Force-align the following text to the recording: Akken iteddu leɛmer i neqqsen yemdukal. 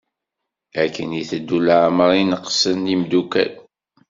Akken 0.83 1.09
iteddu 1.21 1.59
leɛmer 1.65 2.09
i 2.21 2.23
neqqsen 2.23 2.79
yemdukal. 2.89 3.51